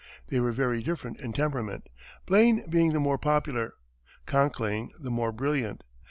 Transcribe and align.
They 0.29 0.39
were 0.39 0.51
very 0.51 0.81
different 0.81 1.19
in 1.19 1.31
temperament, 1.31 1.85
Blaine 2.25 2.65
being 2.67 2.91
the 2.93 2.99
more 2.99 3.19
popular, 3.19 3.75
Conkling 4.25 4.89
the 4.99 5.11
more 5.11 5.31
brilliant. 5.31 5.83